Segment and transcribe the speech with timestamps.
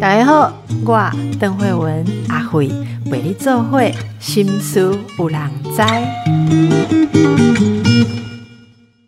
[0.00, 0.52] 大家好，
[0.84, 2.68] 我邓慧文阿慧
[3.10, 5.82] 为你做会心思有人知。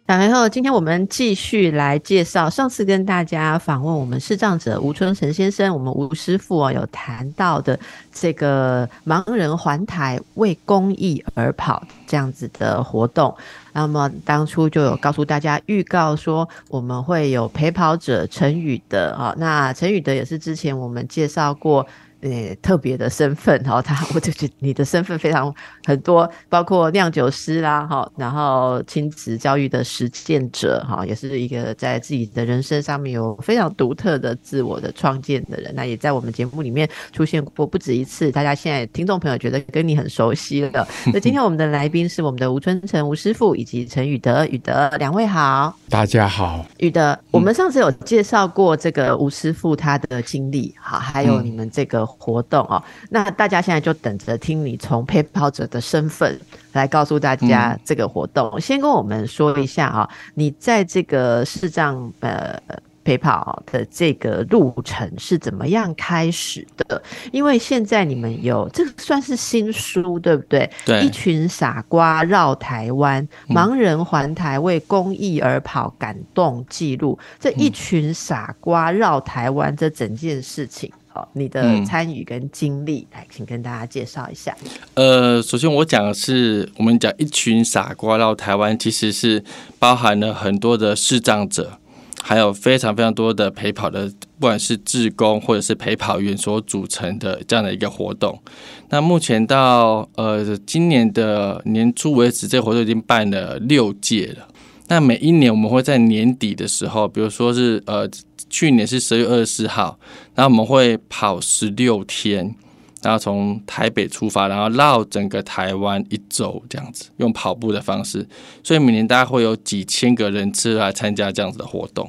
[0.07, 7.79] 大家好，今天我们继续来介绍上次跟大家访问我们视障者吴春成先生，我们吴师傅哦有谈到的
[8.13, 13.37] 这个盲人环台为公益而跑这样子的活动。
[13.77, 21.87] 那么当初就有告诉大家预告说我们会有陪跑者陈宇的啊，那陈宇的也是之前我们介绍过。
[22.29, 35.73] 呃，特别的身份哈，他我就觉得你的身份非常很多，包括酿酒师啦哈，然后亲子教育的实践者哈，也是一个在自己的人生上面有非常独特的自我的创建的人。
[35.77, 40.89] 那也在我们节目里面出现过不止一次，大家现在听众朋友觉得跟你很熟悉了。
[41.13, 52.16] 那今天我们的来宾是我们的吴春成吴师傅以及陈宇德宇德两位好，大家好，宇德，我们上次有介绍过这个吴师傅他的经历，好，还有你们这个。
[52.19, 56.39] 活动哦，那大家现在就等着听你从陪跑者的身份
[56.73, 58.61] 来告诉大家这个活动。
[58.61, 62.59] 先跟我们说一下啊，你在这个视障呃
[63.05, 67.01] 陪跑的这个路程是怎么样开始的？
[67.31, 70.69] 因为现在你们有这个算是新书对不对？
[70.85, 77.17] 对，一群傻瓜绕台湾，盲人环台为公益而跑，感动记录。
[77.39, 80.93] 这一群傻瓜绕台湾这整件事情。
[81.35, 84.57] 你的参与跟经历，来，请跟大家介绍一下。
[84.95, 89.45] 呃，首先我讲的是，我们讲一群傻瓜到台湾，其实是
[89.79, 91.79] 包含了很多的视障者，
[92.23, 98.41] 还有非常非常多的陪跑的，不管是志工或者是陪跑员所组成的这样的一个活动。
[98.89, 104.49] 那目前到呃今年的年初为止，这个活动已经办了六届了。
[104.89, 108.09] 那每一年我们会在年底的时候，比如说是呃。
[108.49, 109.99] 去年是十月二十四号，
[110.37, 112.55] 然后我们会跑十六天，
[113.03, 118.25] 然后从台北出发，然后绕整个台湾一周这样子，用跑步的方式，
[118.63, 122.09] 所以每年大概会有几千个人次来参加这样子的活动。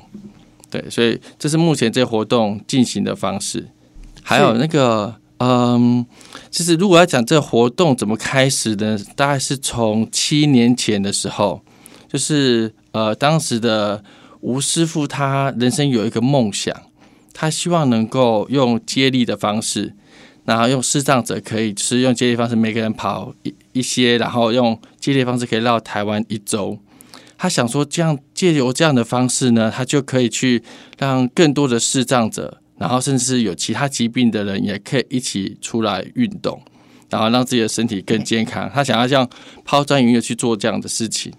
[0.70, 3.70] 对，所以这是目前这活动进行的方式。
[4.22, 6.06] 还有那个，嗯，
[6.52, 11.64] 其实如果要讲这活动怎么开始的，大概是从七年前的时候，
[12.08, 14.04] 就是呃当时的。
[14.40, 16.74] 吴师傅他人生有一个梦想，
[17.34, 19.96] 他希望能够用接力的方式，
[20.46, 26.78] 然后用视障者可以是用接力方式，每个人跑一一些，然后用接力方式可以绕台湾一周。
[27.36, 30.62] 他想说，这样借由这样的方式呢，他就可以去
[31.00, 36.62] 让更多的视障者，然后甚至是有其他疾病的人，也可以一起出来运动，
[37.10, 38.70] 然后让自己的身体更健康。
[38.72, 39.28] 他想要像
[39.66, 41.34] 抛砖引玉去做这样的事情。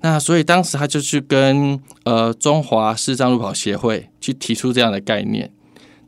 [0.00, 5.50] 那所以当时他就去跟呃中华视障路跑协会去提出这样的概念。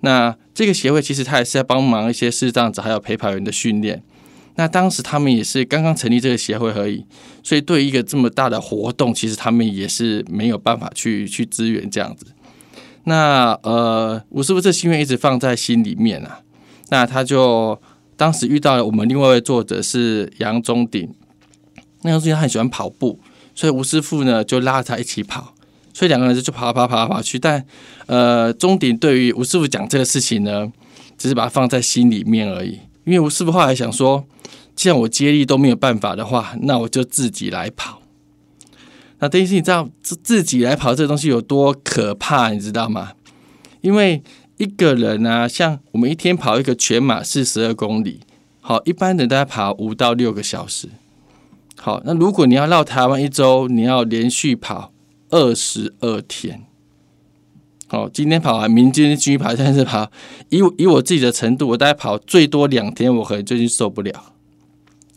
[0.00, 4.02] 那这个协会其实他也是在帮忙一些视障者还有陪跑员的训练。
[4.54, 7.04] 那当时他们也是刚刚成立这个协会而已，
[7.42, 12.26] 所以对一个这么大的活动，其实他们也是没有办法去去支援这样子。
[13.04, 16.40] 那呃，我是不是这心愿一直放在心里面啊？
[16.90, 17.80] 那他就
[18.16, 21.08] 当时遇到了我们另外一位作者是杨宗鼎，
[22.02, 23.20] 那杨宗鼎他很喜欢跑步。
[23.58, 25.52] 所以吴师傅呢就拉着他一起跑，
[25.92, 27.40] 所以两个人就就跑跑跑跑去。
[27.40, 27.66] 但
[28.06, 30.72] 呃，钟鼎对于吴师傅讲这个事情呢，
[31.16, 32.78] 只是把它放在心里面而已。
[33.02, 34.24] 因为吴师傅后来想说，
[34.76, 38.00] 既然我接力都没有办法的话，那我就自己来跑。
[39.18, 43.14] 那等于是你知道自自己来跑这个东西有多可怕，你知道吗？
[43.80, 44.22] 因为
[44.58, 48.20] 一个人啊，像我们一天跑一个全马四十二公里，
[48.60, 50.88] 好，一般人都要跑五到六个小时。
[51.80, 54.92] 好，那如果你要绕台湾一周，你要连续跑
[55.30, 56.64] 二十二天。
[57.86, 60.10] 好，今天跑完，明天继续跑，现在是跑。
[60.50, 64.12] 以以我自己的程度，我大概跑最多两天，我可能最近受不了。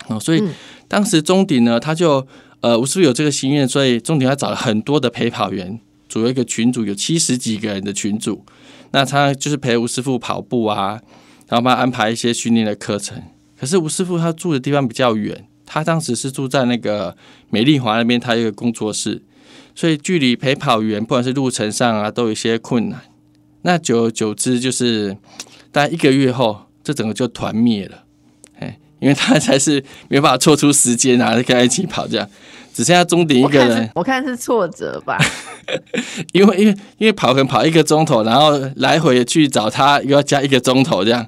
[0.08, 0.42] 哦，所以
[0.88, 2.26] 当时钟鼎呢，他就
[2.62, 3.68] 呃，我是不是有这个心愿？
[3.68, 8.46] 所以钟鼎他找了很多的陪跑员，组了一个群组，有七十几个人的群组。
[8.92, 11.02] 那他就是陪吴师傅跑步啊，
[11.48, 13.22] 然后帮他安排一些训练的课程。
[13.60, 15.48] 可是吴师傅他住的地方比较远。
[15.74, 17.16] 他当时是住在那个
[17.50, 19.22] 美丽华那边，他有一个工作室，
[19.74, 23.00] 所以距离陪跑员不管是路程上啊，都有一些困难。
[23.62, 25.16] 那久而久之，就是
[25.72, 28.04] 大概一个月后，这整个就团灭了。
[28.60, 32.28] 哎，因为他才是没办法抽出时间啊，跟他一起跑这样，
[32.74, 33.90] 只剩下终点一个人。
[33.96, 35.18] 我看是挫折吧，
[36.34, 41.26] 因为因为因为跑可能跑一个钟头，然后来回去找他又要加一个钟头这样。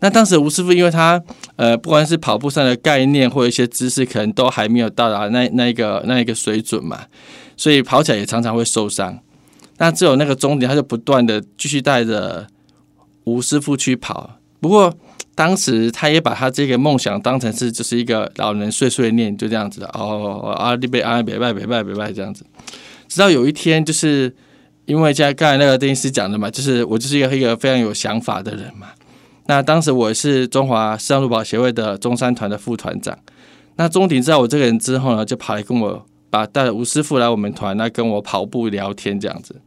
[0.00, 1.22] 那当时吴师傅，因为他
[1.56, 7.06] 呃，不管是跑步上的概念或一些知识，可能都还没有到达那那一个那一个水准嘛，
[7.56, 9.18] 所以跑起来也常常会受伤。
[9.78, 12.46] 那只有那个终点，他就不断的继续带着
[13.24, 14.38] 吴师傅去跑。
[14.60, 14.94] 不过
[15.34, 22.44] 当时他也把他这个梦想当成是就是一个老人碎碎念，就这样子的哦啊，你别啊别拜别拜别拜这样子。
[23.08, 24.34] 直到有一天，就是
[24.86, 28.88] 因为像刚才那个电视讲的嘛，就是我就是一个一个非常有想法的人嘛。
[29.48, 33.16] 那当时我是中华视障路保协会的中山团的副团长。
[33.76, 39.60] 那钟鼎知道我这个人之后呢，就跑来跟我把带吴师傅来我们团，那跟我跑步聊天这样子。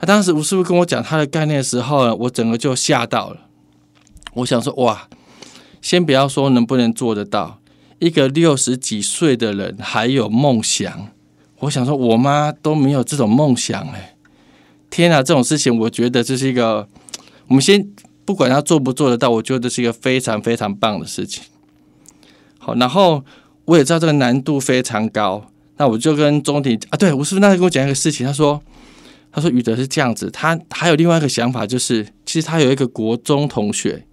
[0.00, 3.36] 那当时吴师傅跟我讲他的概念的时候呢，我整个就吓到了。
[4.34, 5.08] 我想说哇，
[5.80, 7.60] 先不要说能不能做得到，
[8.00, 11.08] 一个六十几岁的人还有梦想。
[11.60, 14.16] 我想说我妈都没有这种梦想哎，
[14.90, 16.88] 天啊，这种事情我觉得这是一个，
[17.46, 17.86] 我们先。
[18.24, 21.42] 不管他做不做得到，我觉得这是一个非常非常棒的事情。
[22.58, 23.24] 好，然后
[23.64, 25.44] 我也知道这个难度非常高，
[25.76, 28.62] 那我就跟钟鼎啊，对，吴师傅那时跟我讲一个事情，他说，
[29.32, 34.06] 他说宇德是这样子，他还有另外一个想法，就是其实他有一个国中同学，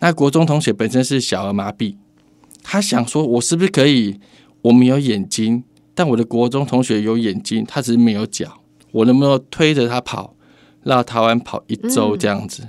[0.00, 1.94] 那国中同学本身是小儿麻痹，
[2.64, 4.18] 他想说，我是不是可以，
[4.62, 5.62] 我没有眼睛，
[5.94, 8.60] 但我的国中同学有眼睛，他只是没有脚，
[8.90, 10.34] 我能不能推着他跑，
[10.82, 12.66] 绕台湾跑一周这样子？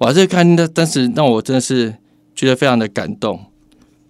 [0.00, 1.94] 我这看那，但是让我真的是
[2.34, 3.38] 觉得非常的感动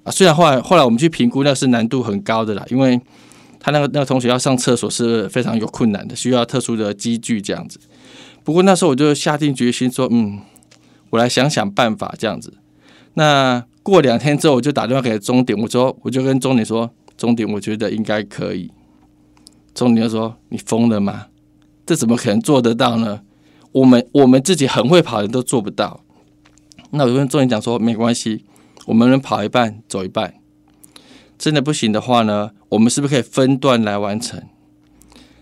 [0.05, 0.11] 啊！
[0.13, 3.01] 虽然后来后来我们去评估，那是难度很高的啦，因为
[3.59, 7.81] 他那个那个同学要上厕所是非常有困难的，需要特殊的机具这样子。
[8.45, 10.39] 不过那时候我就下定决心说，嗯，
[11.11, 12.55] 我来想想办法这样子。
[13.15, 18.71] 那过两天之后，我就打电话给钟点，我说我就跟钟点说，钟点我觉得应该可以。
[19.75, 21.27] 钟点就说：“你疯了吗？
[21.85, 23.23] 这怎么可能做得到呢？”
[23.73, 26.03] 我们我们自己很会跑的人都做不到，
[26.91, 28.45] 那我跟钟点讲说没关系，
[28.87, 30.35] 我们能跑一半走一半，
[31.39, 34.43] 真的不行的话呢，我们是不是可以分段来完成？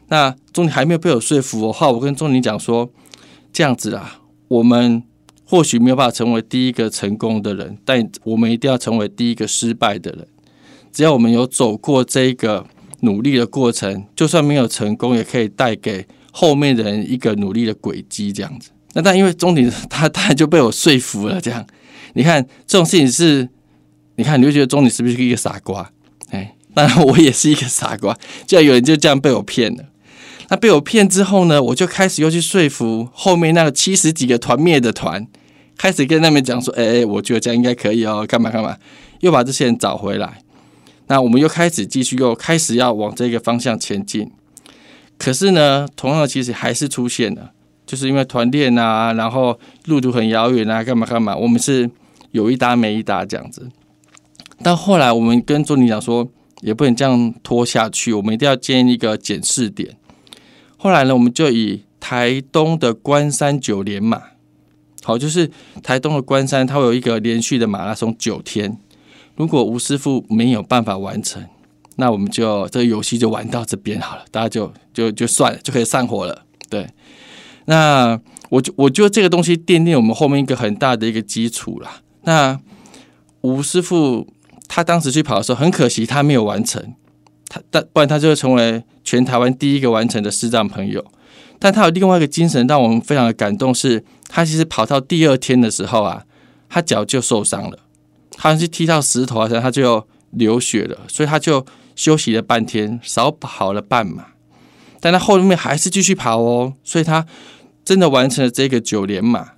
[0.09, 2.91] 那钟点还没有被我说服的话，我跟钟点讲说
[3.53, 5.03] 这样子啊，我们
[5.45, 10.29] 或许没有办法成为第一个成功的人，但我们一定要成为第一个失败的人。
[10.93, 12.67] 只要我们有走过这个
[13.01, 16.07] 努力的过程，就算没有成功，也可以带给。
[16.31, 21.67] 后面人一个努力的轨迹这样子，那但因为钟鼎他他就被我说服了，这样
[22.15, 23.49] 你看这种事情是，
[24.17, 25.91] 你看你就觉得钟鼎是不是一个傻瓜？
[26.31, 28.17] 哎，当然我也是一个傻瓜，
[28.47, 29.85] 竟然有人就这样被我骗了。
[30.51, 35.27] 那被我骗之后呢，我就开始又去说服后面那个七十几个团灭的团，
[35.77, 38.77] 开始跟他们讲说，哎哎，我觉得这样应该可以哦，干嘛干嘛，
[39.21, 40.43] 又把这些人找回来。
[41.09, 44.31] 那我们又开始继续又开始要往这个方向前进。
[45.19, 47.51] 可是呢，同样的其实还是出现了，
[47.85, 51.91] 就是因为团练啊，然后路途很遥远啊，干嘛干嘛，我们是
[52.31, 53.69] 有一搭没一搭这样子。
[54.63, 56.29] 但后来我们跟钟理讲说，
[56.63, 59.97] 也不能这样拖下去，我们一定要建一个检视点。
[60.77, 64.23] 后来呢，我们就以台东的关山九连马，
[65.03, 65.51] 好，就是
[65.83, 68.79] 台东的关山，它会有一个连续的马拉松九天，
[69.35, 71.45] 如果吴师傅没有办法完成。
[72.01, 76.45] 那我们就这个游戏就玩到这边好了，大家就就就算了，就可以散伙了。
[76.71, 76.87] 对，
[77.65, 78.19] 那
[78.51, 81.91] 我就我觉得这个东西奠定我们后面一个很大的一个基础了。
[82.23, 82.61] 那
[83.41, 84.29] 吴师傅
[84.69, 86.95] 他当时去跑的时候，很可惜他没有完成，
[87.49, 91.05] 他但不然他就会成为全台湾第一个完成的视障朋友。
[91.59, 96.23] 但他有另外一个精神让我们非常的感动，是他其实跑到第二天的时候啊，
[96.69, 97.81] 他脚就受伤了，
[98.37, 101.67] 好像是踢到石头啊，他就流血了，所以他就。
[101.99, 104.27] 休息了半天，少跑了半马，
[105.01, 107.27] 但他后面还是继续跑哦，所以他
[107.85, 109.55] 真的完成了这个九连马。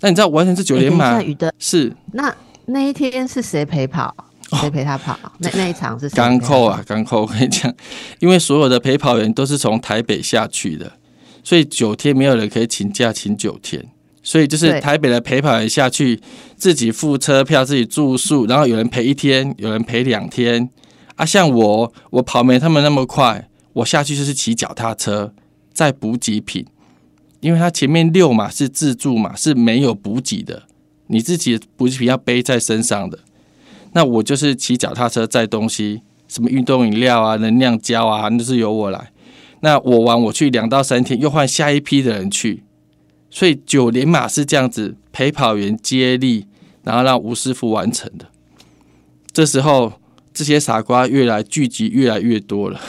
[0.00, 1.22] 那你知道完成这九连马
[1.60, 2.34] 是那
[2.66, 4.12] 那一天是谁陪跑？
[4.60, 5.16] 谁陪他跑？
[5.38, 7.20] 那那一场是刚扣啊，刚扣！
[7.20, 7.72] 我跟你讲，
[8.18, 10.92] 因为所有的陪跑员都是从台北下去的，
[11.44, 13.88] 所以九天没有人可以请假请九天，
[14.20, 16.20] 所以就是台北的陪跑员下去
[16.56, 20.68] 自己付车票、自己住宿，然后有人陪一天，有人陪两天。
[21.16, 25.34] 啊，像我，我跑没他们那么快，我下去就是骑脚踏车，
[25.72, 26.66] 载补给品，
[27.40, 30.62] 因为他前面六码是自助嘛，是没有补给的，
[31.08, 33.18] 你自己补给品要背在身上的。
[33.92, 39.12] 那我就是骑脚踏车载东西，什么运动饮料啊、能量胶啊，那是由我来。
[39.60, 42.64] 那我完我去两到三天，又换下一批的人去，
[43.28, 46.46] 所以九连马是这样子陪跑员接力，
[46.82, 48.26] 然后让吴师傅完成的。
[49.32, 49.92] 这时候。
[50.32, 52.80] 这些傻瓜越来聚集越来越多了。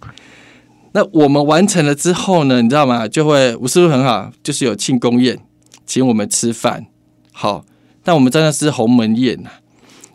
[0.92, 2.62] 那我们完成了之后呢？
[2.62, 3.06] 你知道吗？
[3.06, 5.38] 就会吴师傅很好，就是有庆功宴，
[5.84, 6.86] 请我们吃饭。
[7.32, 7.64] 好，
[8.02, 9.50] 但我们真的是鸿门宴呐。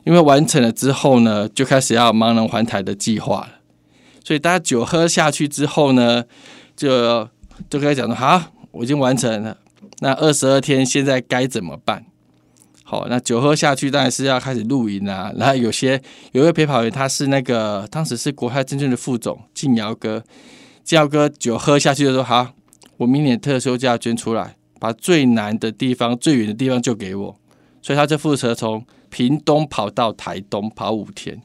[0.04, 3.50] 因为完成了之后呢，就开始要盲人环台的计划了。
[4.24, 6.24] 所以大家酒喝下去之后呢，
[6.76, 7.30] 就
[7.70, 8.42] 就跟他讲说，好，
[8.72, 9.58] 我已经完成了。
[10.00, 12.06] 那二十二天现在该怎么办？
[12.92, 15.32] 好，那酒喝下去当然是要开始露营啊。
[15.38, 15.92] 然后有些
[16.34, 20.22] 有一位陪跑员，他是那个当时是国泰证券的副总静尧哥，
[20.84, 22.50] 静尧哥酒喝下去就说，好，
[22.98, 27.38] 我明年特休假捐出来，把最难的地方、最远的地方就给我。
[27.82, 31.42] 所以他就负责从屏东跑到台东跑五天。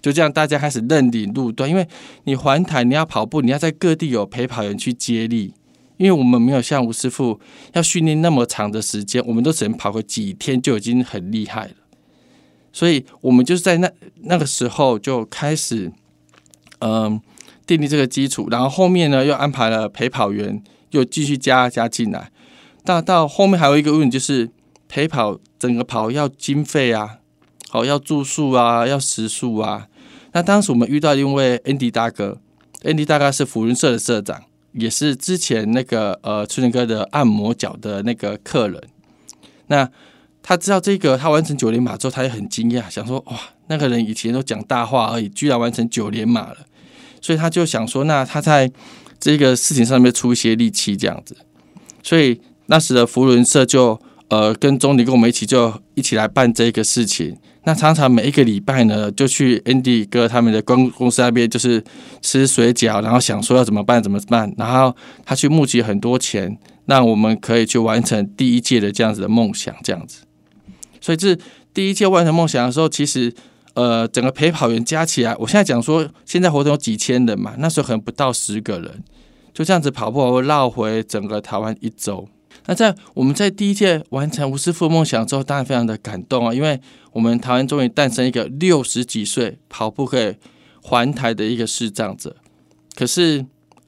[0.00, 1.86] 就这样，大家开始认领路段，因为
[2.24, 5.52] 你环台你要跑步，你要在各地有陪跑员去接力。
[5.96, 7.38] 因为我们没有像吴师傅
[7.74, 11.72] 要训练那么长的时间，我们都只能跑个几天就已经很厉害了。
[12.72, 13.90] 所以我们就是在那
[14.22, 15.92] 那个时候就开始，
[16.78, 17.20] 嗯，
[17.66, 18.48] 奠定这个基础。
[18.50, 22.30] 然后后面呢，又安排了陪跑员，又继续加加进来。
[22.84, 24.50] 到到后面还有一个问题，就是
[24.88, 27.18] 陪跑整个跑要经费啊，
[27.68, 29.88] 好要住宿啊，要食宿啊。
[30.32, 32.40] 那当时我们遇到一位 Andy 大哥
[32.82, 38.82] ，Andy 大哥是福伦社的社长，也是之前那个呃春年哥的按摩脚的那个客人。
[39.68, 39.88] 那
[40.42, 43.38] 他知道这个，他完成九连马之后，他也很惊讶，想说哇，
[43.68, 46.56] 那个人以前都讲大话而已，居然完成九连马了。
[47.20, 48.70] 所以他就想说，那他在
[49.20, 51.36] 这个事情上面出一些力气，这样子。
[52.02, 57.38] 所以那时的福伦社就呃跟钟离跟我们一起就一起来办这个事情。
[57.64, 61.82] 那常常每一个礼拜呢，就去 Andy 哥他们的公公司那边，就是
[62.20, 70.24] 吃水饺，然后想说要怎么办怎么办，然后他去募集很多钱，让我们可以去完成第一届的这样子的梦想，这样子。
[71.00, 71.38] 所以这
[71.72, 73.32] 第一届完成梦想的时候，其实
[73.74, 79.04] 呃整个陪跑员加起来，我现在讲说现在活动有几千人嘛，那时候可能不到十个人，
[79.54, 82.28] 就这样子跑步绕回整个台湾一周。
[82.66, 86.80] 那在我们在第一届完成吴师傅梦想之后，当然非常的感动啊，因为
[87.10, 90.36] 我们台湾终于诞生一个六十几岁跑步可以
[90.80, 92.36] 环台的一个视障者。
[92.94, 93.44] 可是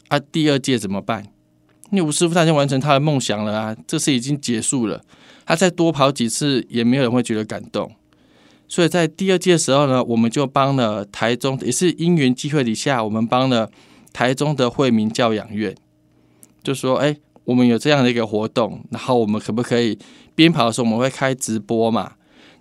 [0.09, 1.25] 啊，第二届怎么办？
[1.93, 5.01] 因为吴师傅他已经完成他的梦想了啊，这次已经结束了，
[5.47, 7.93] 他再多跑几次也没有人会觉得感动。
[8.67, 13.71] 所以在第二届的时候呢，我们就帮了台中，也是因缘机会底下，我们帮了
[14.13, 15.73] 台中的惠民教养院，
[16.65, 17.17] 就说哎。
[17.45, 19.99] 我们有这样的一个活动，然后我们可不可以
[20.35, 22.13] 边跑的时候我们会开直播嘛？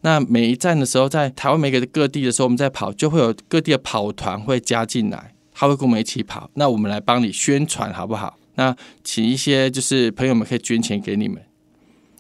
[0.01, 6.49] 那每一站的时候，在台湾每个各地的时候，我们在跑就会有各地的跑团会加进来，他会跟我们一起跑。
[6.55, 8.37] 那我们来帮你宣传好不好？
[8.55, 11.41] 那请一些就是朋友们可以捐钱给你们。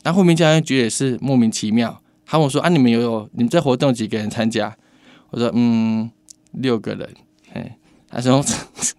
[0.03, 4.75] 那后面教练局也是莫名其妙，他问我说：“啊，你们有你们这活动几个人参加？”
[5.31, 6.09] 我说：“嗯，
[6.53, 7.09] 六个人。”
[7.53, 7.77] 哎，
[8.09, 8.43] 他说：“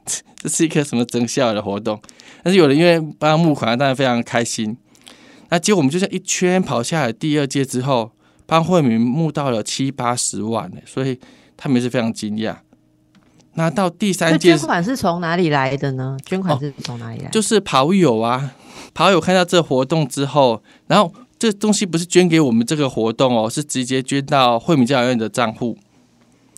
[0.37, 2.01] 这是一个什么增效的活动？”
[2.45, 4.77] 但是有人因为帮他募款，当然非常开心。
[5.49, 8.13] 那结果我们就像一圈跑下来，第二届之后，
[8.45, 11.19] 帮惠民募到了七八十万呢，所以
[11.57, 12.57] 他们也是非常惊讶。
[13.55, 16.19] 那到第三届，捐款是从哪里来的呢？
[16.27, 17.31] 捐款是从哪里来？
[17.31, 18.53] 就是跑友啊，
[18.93, 25.79] 跑友看到这活动之后，然后这东西不是捐给我们这个活动哦，是直接捐到惠民教养院的账户。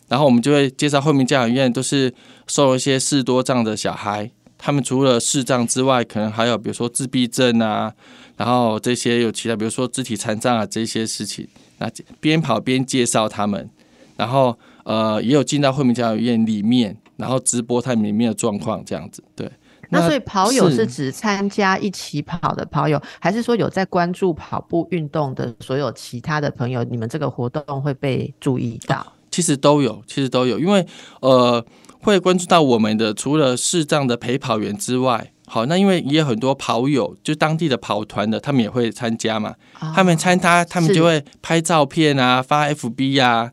[0.07, 2.13] 然后我们就会介绍惠民教养院都是
[2.47, 4.31] 收了一些视多障的小孩。
[4.57, 7.93] 他们除了视障之外，可能还有比如说自闭症啊，
[8.35, 11.47] 然后这些有其他，比如说肢体残障啊这些事情。
[11.79, 11.87] 那
[12.19, 13.69] 边跑边介绍他们，
[14.15, 19.23] 然后呃也有进到惠民教育院里面，然后直播他们里面的状况这样子。
[19.35, 19.47] 对，
[19.91, 26.83] 那所以跑友是指参加一起跑的跑友，还是说有在关注跑步运动的所有其他的朋友？
[26.83, 29.13] 你们这个活动会被注意到？
[29.29, 30.83] 其实都有，其实都有，因为
[31.19, 31.63] 呃。
[32.11, 39.55] 会关注到我们的，除了视障的陪跑员之外，好，那因为也有很多跑友，就当地的跑团的，他们也会参加嘛。
[39.93, 43.51] 他们参加，他们就会拍照片啊，发 FB 啊，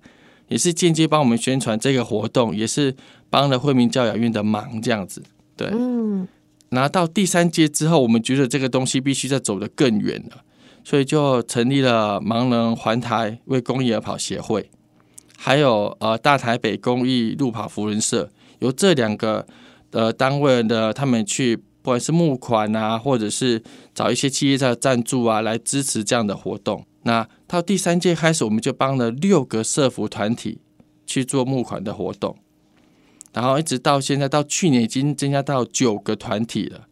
[0.48, 2.94] 也是间接帮我们宣传这个活动，也是
[3.28, 5.22] 帮了惠民教养院的忙，这样子。
[5.56, 6.28] 对，嗯。
[6.70, 10.42] 拿到第三届之后，我们觉得这个东西必须再走得更远了，
[10.82, 14.70] 所以就成立了盲人环台为公益而跑协会，
[15.36, 18.30] 还有呃大台北公益路跑福人社。
[18.64, 19.46] 由这两个
[19.90, 23.62] 呃单位的他们去，不管是募款啊，或者是
[23.94, 26.84] 找一些企业在赞助啊，来支持这样的活动。
[27.02, 30.58] 那到第三届开始，我们就帮了六个社服团体
[31.06, 32.34] 去做募款的活动，
[33.34, 36.86] 然后一直到现在，到去年已经增加到九个团体了。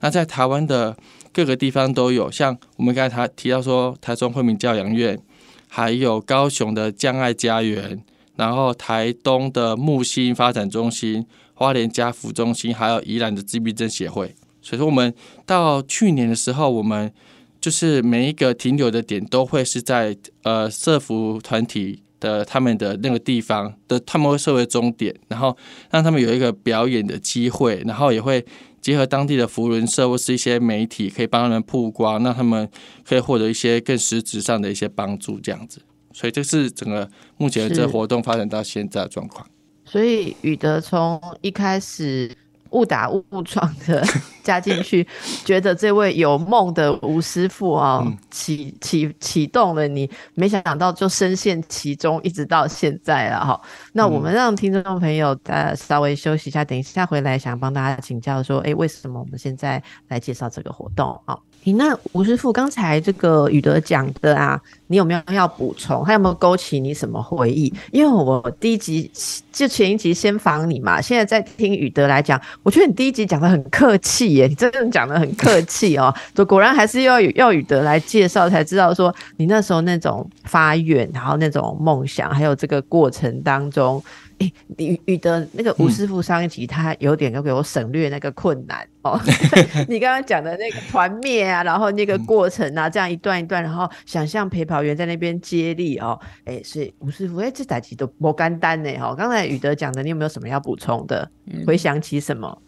[0.00, 0.96] 那在台湾的
[1.32, 5.20] 各个地方都有，像我们刚才提到说，台中惠民教养院，
[5.66, 8.00] 还有高雄的将爱家园。
[8.38, 14.32] 然后台东的木星发展中心、花莲家福中心，还有宜兰的自闭症协会。
[14.62, 15.12] 所以说，我们
[15.44, 17.12] 到去年的时候，我们
[17.60, 25.56] 就是每一个停留的点都会是在呃社服团体的他们的那个地方的，他们会设为终点，然后
[25.90, 28.44] 让他们有一个表演的机会，然后也会
[28.80, 32.68] 结合当地的福伦社或是一些媒体，可以帮他们曝光，让他们
[33.04, 35.80] 可以获得一些更实质上的一些帮助，这样子。
[36.18, 39.46] 所以这是整个目前这活动发展到现在的状况。
[39.84, 42.36] 所以宇德从一开始。
[42.72, 44.04] 误打误撞的
[44.44, 45.06] 加进去，
[45.42, 53.58] 觉得这位有梦的吴师傅啊，启启启动了你，没想到就深陷其中，一直到现在了哈。
[53.94, 61.38] 那我们让听众朋友呃稍微休息一下，等一下回来想帮大家请教说，哎，为什么我们现在来介绍这个活动啊？
[61.64, 66.02] 你那吴师傅刚才这个宇德讲的啊，你有没有要补充？
[66.02, 67.72] 还有没有勾起你什么回忆？
[67.90, 69.10] 因为我第一集
[69.52, 76.14] 就前一集先访你嘛，现在在听宇德来讲，我觉得你第一集讲的很客气耶，你真的讲的很客气哦。
[76.34, 84.02] 就果然还是要要宇德来介绍，才知道说你那时候那种发愿，然后那种梦想，还有这个过程当中。
[84.38, 89.20] 哎，宇宇的那个吴师傅上一集他有点要给我省略那个困难哦。
[89.88, 96.16] 你刚刚讲的那个团灭啊，然后那个过程啊，这样一段一段，然后想象陪跑员在那边接力哦。
[96.44, 99.12] 哎，所以吴师傅，哎，这台集都不干单呢哈。
[99.12, 101.28] 刚才宇德讲的，你有没有什么要补充的？
[101.66, 102.62] 回想起什么？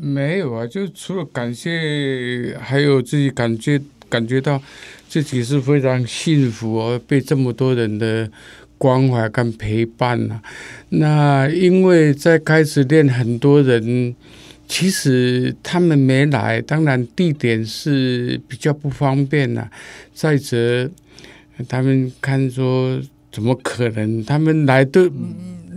[0.00, 4.62] 没有啊，就除了感谢，还有自己感觉感觉到
[5.08, 8.30] 自己是非常幸福哦，被这么多人的。
[8.84, 10.38] 关怀跟陪伴呐，
[10.90, 14.14] 那因为在开始练，很多人
[14.68, 19.66] 其实他们没来，当然地点是比较不方便呐。
[20.12, 20.90] 再者，
[21.66, 23.00] 他们看说
[23.32, 24.22] 怎么可能？
[24.22, 25.10] 他们来的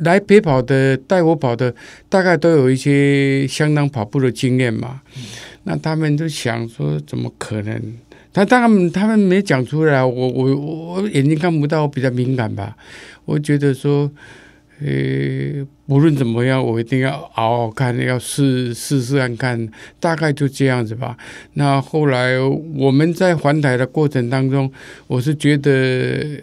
[0.01, 1.73] 来陪跑的，带我跑的，
[2.09, 4.99] 大概都有一些相当跑步的经验嘛。
[5.63, 7.81] 那他们就想说，怎么可能？
[8.37, 12.77] 他他们他们没讲出来，我我我眼睛看不到，我比较敏感吧。
[13.25, 14.11] 我觉得说，
[14.79, 21.17] 呃，无论怎么样，我一定要熬熬看，要试试试看看，大概就这样子吧。
[21.53, 22.37] 那后来
[22.75, 24.71] 我们在环台的过程当中，
[25.07, 26.39] 我是觉得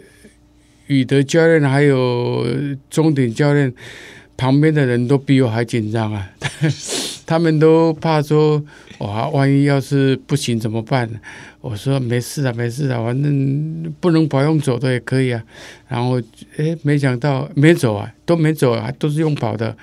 [0.87, 2.45] 宇德教练还有
[2.89, 3.73] 终点教练
[4.35, 6.29] 旁边的人都比我还紧张啊，
[7.25, 8.63] 他们都怕说，
[8.99, 11.09] 哇，万一要是不行怎么办？
[11.61, 15.43] 我说没事啊，没事啊，反正不能跑用走的也可以啊。
[15.87, 16.21] 然后，
[16.57, 19.75] 哎，没想到没走啊，都没走啊，都是用跑的，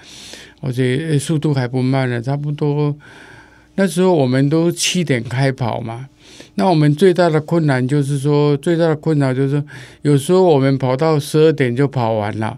[0.60, 2.94] 而且速度还不慢呢，差不多。
[3.74, 6.08] 那时候我们都七点开跑嘛，
[6.54, 9.64] 那我们最大的困难就是说，最大的困难就是说
[10.02, 12.56] 有时候我们跑到十二点就跑完了，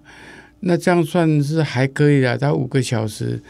[0.60, 3.40] 那这样算是还可以的，才五个小时。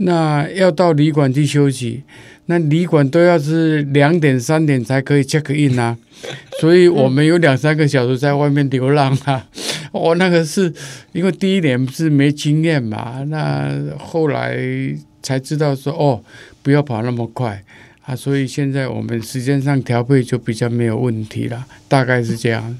[0.00, 2.02] 那要到旅馆去休息。
[2.46, 5.98] 那旅馆都要是两点三点才可以 check in 啊，
[6.60, 9.46] 所以我们有两三个小时在外面流浪啊。
[9.92, 10.72] 我那个是
[11.12, 14.58] 因为第一年是没经验嘛，那后来
[15.22, 16.22] 才知道说哦，
[16.62, 17.62] 不要跑那么快
[18.02, 22.78] 啊，所以现在我们时间上调配就比较没有问题了，大概是这样。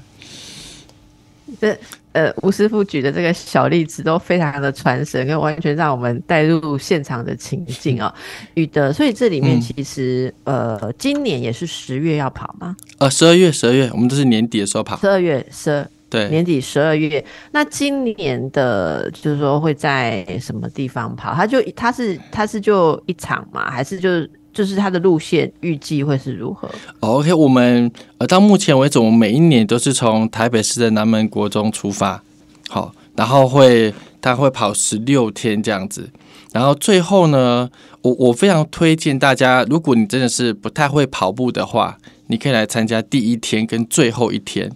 [1.59, 1.77] 对。
[2.11, 8.13] 呃，吴师傅举的这个小例子都非常的传神，跟完全让我们带入现场的情 境啊。
[8.55, 12.75] 宇德，所以这里面其实呃，今年也是十月要跑吗？
[12.97, 14.97] 呃，十二月，十二月，我们都是年底的时候跑。
[14.97, 17.23] 十二月，十二对，年底十二月。
[17.51, 21.33] 那今年的，就是说会在什么地方跑？
[21.35, 24.29] 他就他是他是就一场嘛，还是就是？
[24.53, 26.69] 就是它的路线预计会是如何
[27.01, 32.21] ？OK，我们呃到目前为止，我们每一年都是从台北市的南门国中出发，
[32.67, 36.09] 好，然后会他会跑十六天这样子，
[36.51, 37.69] 然后最后呢，
[38.01, 44.71] 我我非常推荐大家，如果你真的是不太会跑步的话，你可以来参加第一天跟最后一天。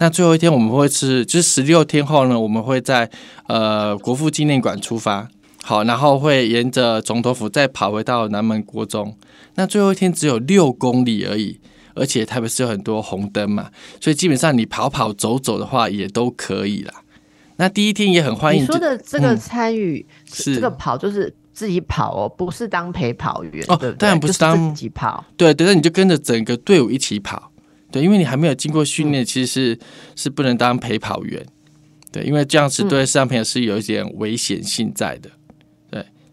[0.00, 3.10] 那最后一天我们会是，就是十六天后呢，我们会在
[3.48, 5.28] 呃国父纪念馆出发。
[5.68, 9.14] 好，然后会沿着总统府再跑回到南门国中。
[9.56, 11.60] 那最后一天只有六公里而已，
[11.94, 16.94] 而且台北是有很多红灯嘛，所以基本上你跑跑走走的话也都可以啦。
[17.56, 18.62] 那第一天也很欢迎。
[18.62, 25.22] 你说的这个参与是这个跑，就是自己跑哦，不是当陪跑员哦，当然不是当自己跑。
[25.36, 27.52] 对，对，那你就跟着整个队伍一起跑。
[27.92, 29.78] 对，因为你还没有经过训练，其实是
[30.16, 31.44] 是不能当陪跑员。
[32.10, 35.28] 对，因为这样子对上朋友是有一点危险性在的。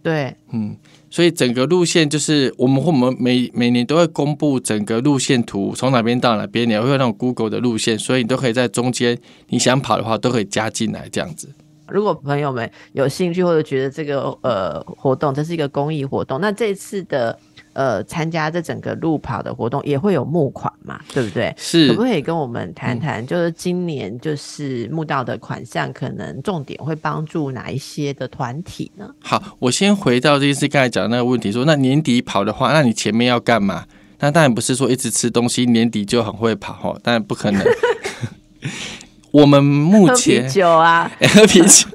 [0.06, 0.78] 对，嗯，
[1.10, 11.50] 所以整个路线就是我们我们每每年都会公布整个路线图，从哪边到哪边，你会有那种 Google 的路线，所以你都可以在中间，你想跑的话都可以加进来这样子。
[11.88, 17.36] 如果朋友们有兴趣或者觉得这个呃活动这是一个公益活动，那这次的
[17.76, 21.54] 呃参加这整个路跑的活动，也会有募款嘛，对不对？
[21.56, 29.08] 是可不可以跟我们谈谈，就是今年就是募到的款项，可能重点会帮助哪一些的团体呢？
[29.22, 33.86] 好，我先回到这件事刚才讲的那个问题，说那年底跑的话，那你前面要干嘛？
[34.20, 37.62] 那当然不是说一直吃东西，年底就很会跑哈，当然不可能。
[39.32, 41.88] 我们目喝前啤酒啊， 喝啤酒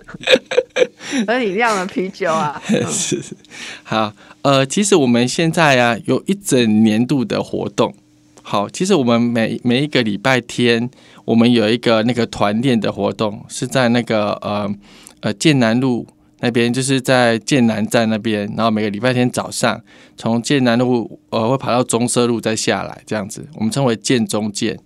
[1.27, 3.35] 喝饮料的啤酒啊， 是是
[3.83, 7.94] 好，呃，其实我们现在啊有一整年度的活动。
[8.42, 10.90] 好，其实我们每每一个礼拜天，
[11.25, 14.68] 我们有一个那个团练的活动，是在那个呃
[15.20, 16.05] 呃剑南路
[16.40, 19.81] 那边，就是在剑南站那边，然后每个礼拜天早上
[20.16, 24.77] 从剑南路呃会跑到中社路再下来，这样子，我们称为剑中剑，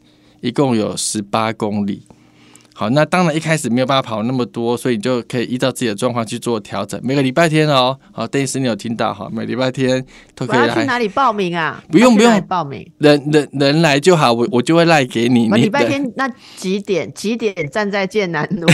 [0.43, 2.03] 一共有十八公里。
[2.77, 7.01] 好，那当然一开始没有办法跑那么多，所以你就可以依照自己的状况去做调整。
[7.05, 9.29] 每个礼拜天哦，好，邓医师你有听到哈？
[9.33, 11.81] 每礼拜天都我可以来，去哪里报名啊？
[11.89, 12.85] 不用不用报名。
[12.99, 15.49] 人人人来就好，我我就会赖给你。
[15.51, 17.13] 礼拜天那几点？
[17.15, 18.67] 几点站在剑南路？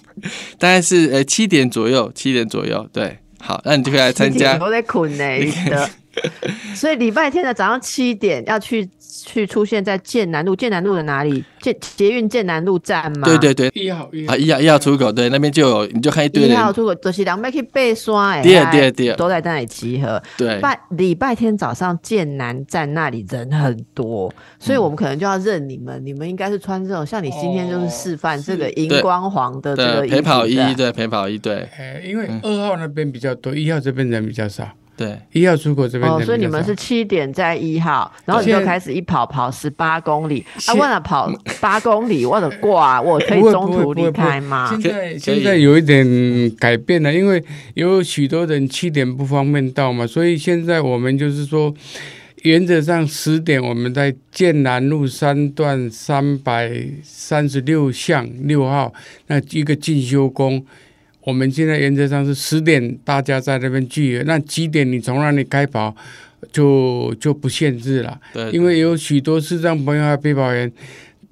[0.58, 4.56] 大概是呃七点左右，七点左右，对，好，那你就可以来参加。
[4.64, 5.24] 我在困呢，
[5.68, 5.90] 的。
[6.74, 11.44] 所以礼拜天的早上七点要去去出现在剑南路，剑南路的哪里？
[11.60, 13.24] 捷捷运剑南路站吗？
[13.24, 19.14] 对对对，一号一啊，一号一号出口，对，那边就有，你就看一堆人，一号出口就是人要去背刷哎，对对对。
[19.14, 20.20] 都在那里集合。
[20.36, 31.68] 对，拜礼拜天早上剑南站那里人很多，所以我们可能就要认你们，你们应该是穿这种像你今天就是示范哦这个荧光黄的这个陪跑衣，对，陪跑衣，对。
[31.78, 36.20] 哎，因为二号那边比较多，一号这边人比较少，对，一号出口这边哦。
[36.22, 44.68] 所以你们是七点在一号，然后你就开始一跑跑十八公里，啊，现为了跑八公里， 我了挂，我可以中途离开吗？
[44.70, 46.04] 现在现在有一点
[46.58, 47.42] 改变了，因为
[47.74, 51.74] 有许多人七点不方便到嘛，所以现在我们就是说，
[52.42, 56.70] 原则上十点我们在剑南路三段三百
[57.02, 58.92] 三十六巷六号
[59.28, 60.64] 那一个进修宫。
[61.24, 64.22] 我们现在原则上是十点，大家在那边聚。
[64.26, 65.94] 那几点你从那里开跑，
[66.50, 68.20] 就就不限制了。
[68.32, 70.70] 对，因为有许多视障朋友和陪跑员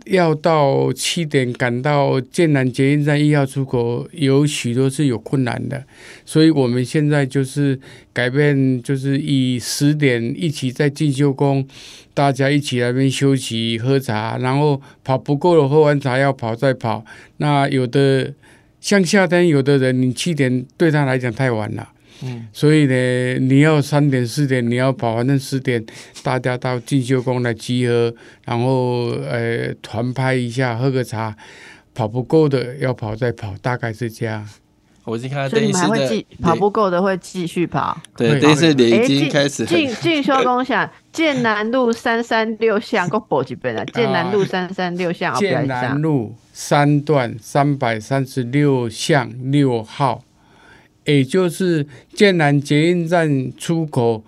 [0.06, 5.84] 要到七点赶到剑南捷运站一号出口，有许多是有困难的，
[6.24, 7.78] 所以我们现在就是
[8.12, 11.66] 改变，就是以十点一起在进修宫，
[12.14, 17.04] 大家一起来那边休息喝茶，然后跑不够了，喝完茶要跑再跑。
[17.36, 18.32] 那有的
[18.80, 21.88] 像夏天，有的人你七点对他来讲太晚了。
[22.22, 25.84] 嗯，所以呢，你要三点四点你要跑，反正十点
[26.22, 28.14] 大家到进修宫来集合，
[28.44, 31.36] 然后呃团拍一下，喝个茶。
[31.92, 34.48] 跑不够的要跑再跑，大概是这样。
[35.04, 38.00] 我已经看到所以你邓医师的们还会继跑不够的会继续跑。
[38.16, 43.84] 对，会邓医师脸已哎经开始进进修工想剑南路三三六巷，够补几遍啊？
[43.92, 45.66] 剑南路三三六巷，剑。
[45.66, 50.22] 南路三段三百三十六巷六号，
[51.06, 54.22] 也就是建南捷运站出口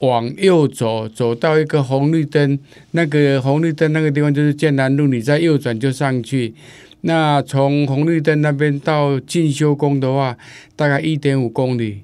[0.00, 2.58] 往右走，走到一个红绿灯，
[2.90, 6.52] 那个红绿灯那个地方就是建南路，你再右转就上去。
[7.02, 10.36] 那从红绿灯那边到进修宫的话，
[10.74, 12.00] 大概一点五公里，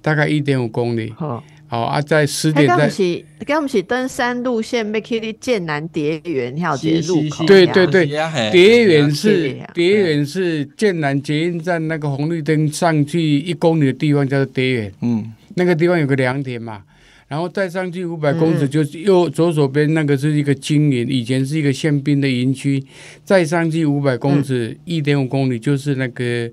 [0.00, 1.12] 大概一点五公里。
[1.14, 7.46] 好，好啊，在十哎，点在刚不是刚不是登山路线要去剑南蝶园还有这个路口。
[7.46, 16.82] 对对对对蝶园是对蝶园是剑南捷运站那个红绿灯上去一公里的地方叫做蝶园，嗯，那个地方有个凉亭嘛，
[17.28, 22.84] 然后再上去五百公尺嗯就是右左手边那个是一个金营，以前是一个宪兵的营区，
[23.22, 26.50] 再上去五百公尺一点五公里就是那个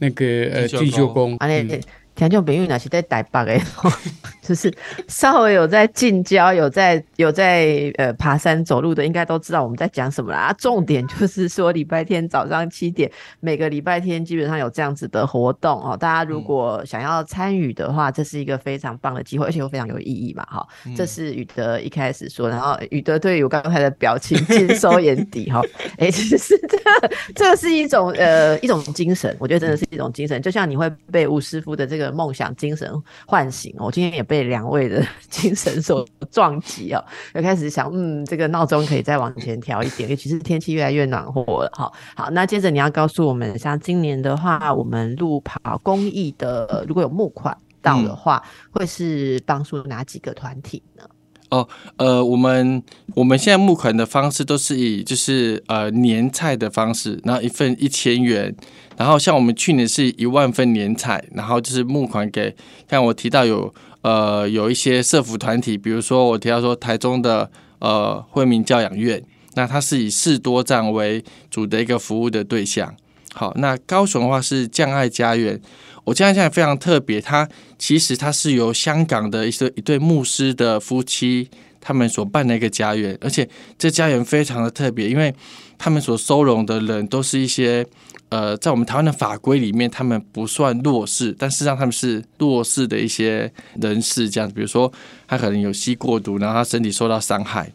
[0.00, 1.80] 那个呃进修宫，啊，那嗯
[2.20, 3.64] 听众朋友若是在台北的，
[4.46, 4.70] 就是
[5.08, 10.38] 稍微有在近郊、有在有在呃爬山走路的，应该都知道我们在讲什么啦。
[10.38, 15.96] 啊，重点就是说礼拜天早上七点，每个礼拜天基本上有这样子的活动哦。
[15.96, 20.44] 大家如果想要参与的话，这是一个非常棒的机会，而且又非常有意义嘛。
[20.44, 25.62] 哈、这是宇德一开始说，然后宇德对于我刚才的表情尽收眼底哈。
[25.96, 32.90] 哎、其实这个这是一种呃一种精神，我觉得真的是一种精神，就像你会被吴师傅的这个梦想精神
[33.26, 33.74] 唤醒。
[33.78, 41.90] 我今天也被两位的 精神所撞击哦，就开始想，嗯，这个闹钟可以再往前调一点，尤其是天气越来越暖和了哈。
[42.14, 51.04] 好，那接着你要告诉我们，像今年的话，我们路跑公益的，如果有募款到的话，会是帮助哪几个团体呢？
[51.50, 52.80] 哦呃，我们
[53.16, 58.54] 我们现在募款的方式都是以就是呃年菜的方式，然后一份一千元，
[59.00, 62.54] 然后像我们去年是一万份年彩，然后就是募款给，
[62.90, 72.94] 像我提到有呃有一些社服团体，比如说我提到说台中的呃惠民教养院，那它是以士多站为主的一个服务的对象。
[73.32, 75.58] 好，那高雄的话是降爱家园，
[76.04, 81.48] 我降爱家园非常特别，它其实它是由香港的一对一对牧师的夫妻
[81.80, 85.34] 他们所办的一个家园，而且这家园非常的特别，因为
[85.78, 87.86] 他们所收容的人都是一些
[88.30, 94.90] 呃，在我们台湾的法规里面，他们不算弱势，但事实上他们是弱势的一些人士，这样，比如说
[95.26, 97.70] 他可能有吸过毒，然后他身体受到伤害。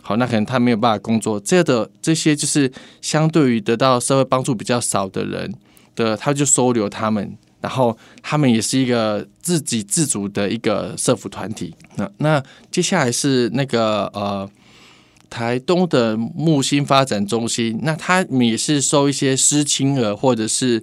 [0.00, 5.54] 好，那可能他没有办法工作，这的这些就是相对于得到社会帮助比较少的人
[5.94, 11.74] 的，他就收留他们，然后他们也是一个自给自足的一个社福团体。
[11.96, 14.48] 那那接下来是那个呃
[15.30, 20.82] 台东的木星发展中心，那他们也是收一些失亲儿或者是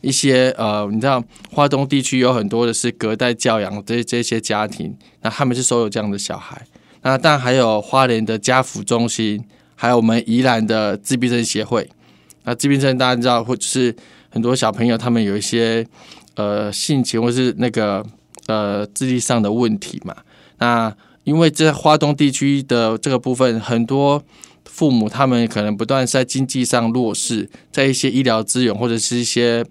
[0.00, 6.60] 一些呃，你知道华东地区有很多的是隔代教养这这些家庭，那他们是收有这样的小孩。
[7.02, 11.88] 那当然还有花莲的家福中心，还有我们宜兰的自闭症协会。
[12.44, 13.94] 那自闭症大家知道，或者是
[14.30, 15.86] 很多小朋友他们有一些
[16.34, 18.04] 呃性情或是那个
[18.46, 20.14] 呃智力上的问题嘛。
[20.58, 24.22] 那因为在华东地区的这个部分，很多
[24.64, 29.64] 父母他们可能不断在经济上弱势，在一些医疗资源或者是一些。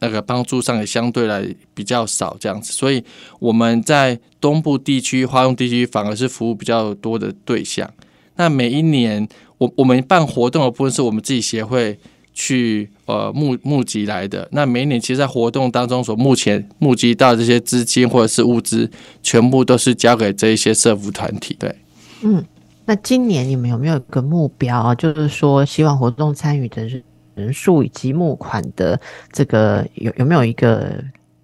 [0.00, 3.02] 那个帮助上也相对来比较少，这样子，所以
[3.38, 7.90] 我们在东部地区、花东地区反而是服务比较多的对象。
[8.36, 11.98] 那每一年，我我们办活动的部分是我们自己协会
[12.34, 14.46] 去呃募募集来的。
[14.52, 18.90] 那每年，其实，在活动当中所目前募集到这些资金或者是物资，
[19.22, 21.56] 全部都是交给这一些社服团体。
[21.58, 21.74] 对，
[22.22, 22.44] 嗯，
[22.84, 27.02] 那今年你们有没有一个目标啊，就是说希望活动参与的是？
[27.36, 29.00] 人数以及募款的
[29.32, 30.94] 这个有有没有一个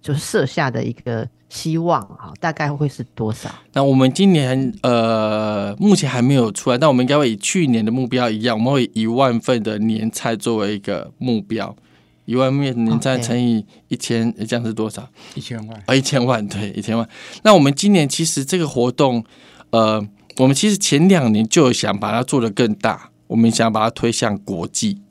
[0.01, 2.31] 就是设下的一个希望啊？
[2.39, 3.53] 大概会是多少？
[3.73, 11.75] 那我们今年呃目前还没有出来，但我们应该会以去年的目标一样，我们会以一万份的年菜作为一个目标，
[12.23, 15.05] 一万份年菜乘以一千，这样是多少？
[15.35, 17.05] 一千万啊，一千万对，一千万。
[17.43, 19.25] 那我们今年其实这个活动，
[19.71, 20.01] 呃，
[20.37, 25.01] 我们其实前两年就想把它做得更大，我们想把它推向国际。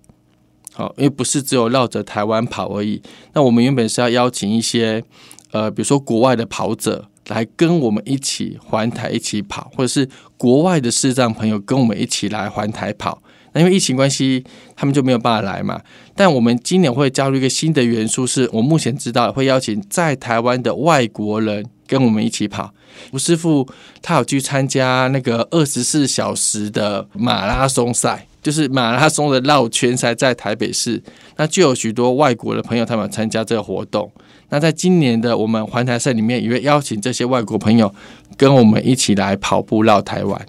[0.73, 3.03] 好，因为不是只有绕着台湾跑而已。
[3.35, 5.03] 那我们原本是要邀请一些，
[5.53, 13.23] 呃，比如说国外的跑者来跟我们一起环台一起跑，或者是国外的视障朋友跟我们一起来环台跑。
[13.53, 14.45] 那因为疫情关系，
[14.77, 15.81] 他们就没有办法来嘛。
[16.15, 22.73] 但我们今年会加入一个新的元素，是我目前知道会邀请在台湾的外国人跟我们一起跑。
[23.13, 23.69] 吴师傅
[24.01, 28.27] 他有去参加那个二十四小时的马拉松赛。
[28.43, 31.03] 就是马拉松的绕圈赛在台北市，
[31.37, 34.11] 那就有许多外国的朋友他们参加这个活动。
[34.51, 37.93] 那在今年的我们环台赛里面，也会邀请这些外国朋友
[38.37, 40.47] 跟我们一起来跑步绕台湾。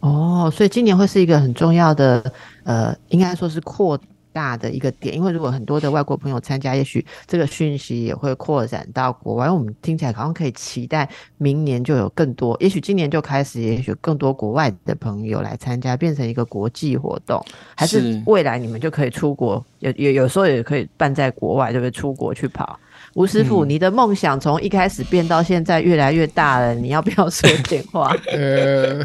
[0.00, 2.32] 哦，所以今年会是一个很重要的，
[2.64, 3.98] 呃，应该说是扩。
[4.34, 9.48] 大的一个点，因为如果很多的外国朋友参加，也许这个讯息也会扩展到国外。
[9.48, 17.40] 我们听起来好像可以期待明年就有更多，也许今年就开始，也许更多国外的朋友来参加，变成一个国际活动。
[17.76, 21.90] 还是未来你们就可以出国，有有有时候也可以办在国外，对不对？
[21.92, 22.76] 出国去跑。
[23.14, 28.14] 吴师傅，你的梦想从一开始变到现在越来越大了，你要不要说点话？
[28.32, 29.04] 呃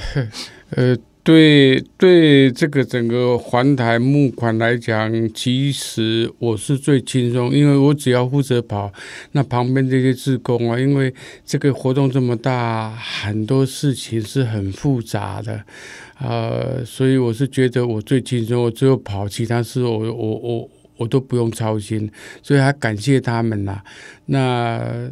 [0.71, 0.97] 呃。
[1.21, 8.91] 对对，这个整个环台募款来讲，其实我是最轻松，因为我只要负责跑，
[9.33, 11.13] 那旁边这些志工啊，因为
[11.45, 15.61] 这个活动这么大，很多事情是很复杂的，
[16.19, 22.11] 呃，所以我是觉得我最轻松，我只有跑，其他事我我我我都不用操心，
[22.43, 23.81] 所以还感谢他们呐。
[24.27, 25.11] 那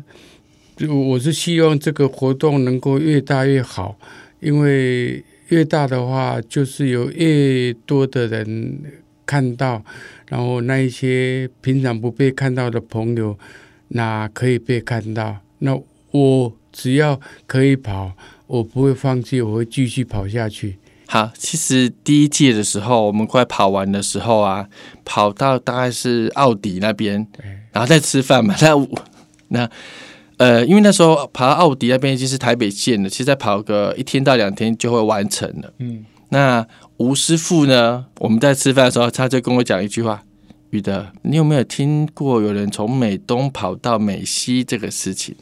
[0.87, 3.97] 我是希望这个活动能够越大越好，
[4.39, 5.23] 因为。
[5.49, 8.81] 越大的话，就是有越多的人
[9.25, 9.81] 看到，
[10.27, 13.39] 然后那一些平常不被看到的朋友，
[13.87, 15.37] 那可以被看到。
[15.59, 15.73] 那
[16.11, 18.11] 我只要可以跑，
[18.45, 20.75] 我不会放弃，我会继续跑下去。
[21.07, 24.67] 好，其实第一届的时候，我们快跑完的时候啊，
[25.03, 27.25] 跑到大概是奥迪那边，
[27.71, 28.55] 然后再吃饭嘛。
[28.61, 28.87] 那
[29.49, 29.69] 那。
[30.37, 35.73] 呃，因为那时候跑到奥迪那边已经是台北县了，其实再跑个一天到两天就会完成了。
[35.79, 36.63] 嗯，那
[36.97, 38.05] 吴师傅呢？
[38.19, 40.21] 我们在吃饭的时候，他就跟我讲一句话
[40.69, 45.35] ：“宇德，你有没有听过有人从美东跑到美西这个事情？”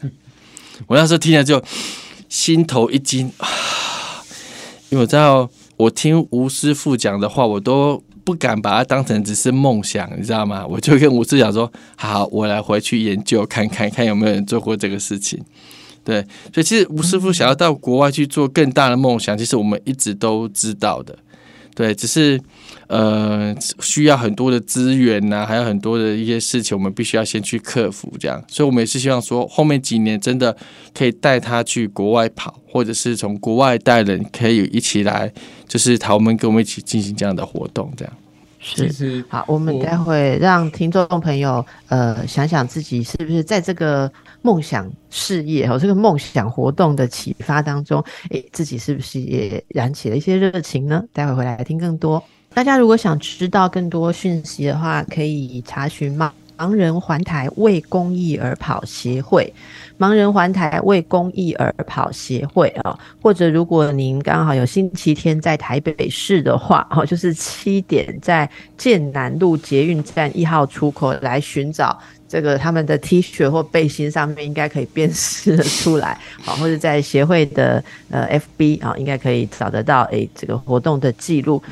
[0.87, 1.61] 我那时候听了就
[2.29, 3.49] 心头一惊啊，
[4.89, 8.03] 因为我知道我听吴师傅讲的话，我都。
[8.25, 10.65] 不敢把它当成只是梦想，你知道吗？
[10.67, 15.39] 我就跟吴师讲说：“好，我来回去研究看看，看有没有人做过这个事情。”
[16.03, 21.15] 对，所以其实吴师傅想要到国外去做更大的梦想，其实我们一直都知道的。
[21.75, 22.39] 对，只是
[22.87, 28.11] 呃需要很多的资源呐，还有很多的一些事情，我们必须要先去克服。
[28.17, 30.55] 这样，所以我们也是希望说，后面几年真的
[30.93, 35.31] 可以带他去国外跑，或者是从国外带人可以一起来，
[35.67, 38.13] 就是他们跟我们一起进行这样的活动，这样。
[38.65, 51.03] 是好，我们待会让听众朋友呃想想自己是不是在这个梦想事业和这个梦想活动的启发当中，诶，自己是不是也燃起了一些热情呢？
[51.13, 52.23] 待会回来听更多。
[52.53, 59.53] 大家如果想知道更多讯息的话，可以查询盲盲人环台为公益而跑协会。
[59.97, 81.63] 盲人环台为公益而跑协会啊，或者如果您刚好有星期天在台北市的话，哦，就是七点在建南路捷运站一号出口来寻找这个他们的 T 恤或背心上面应该可以辨识的出来，好，或者在协会的呃 FB 啊，应该可以找得到诶这个活动的记录。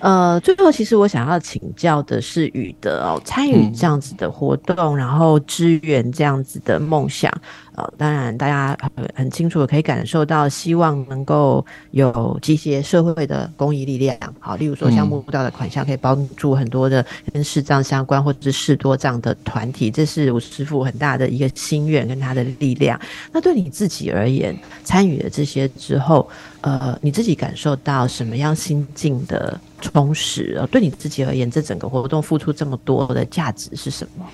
[0.00, 7.32] 呃，最后其实我想要请教的是宇德哦，参与这样子的活动，然后支援这样子的梦想。
[7.78, 8.76] 呃，当然，大家
[9.14, 14.18] 很清楚的可以感受到，希望能够有这些社会的公益力量。
[14.40, 23.00] 好，例如说像募到的款项，可以帮助很多的跟视障相关或者是视多障的团体，这是我师傅很大的一个心愿跟他的力量。
[23.32, 26.28] 那对你自己而言，参与了这些之后，
[26.62, 30.56] 呃，你自己感受到什么样心境的充实？
[30.58, 34.26] 呃，对你自己而言，这整个活动付出这么多的价值是什么？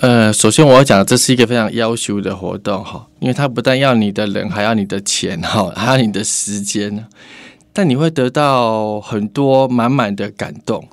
[0.00, 7.06] 呃，首先我要讲，这是一个非常要求的活动哈，因为它不但要你的人，还要你的钱哈，还要你的时间。
[7.72, 10.88] 但你会得到很多满满的感动。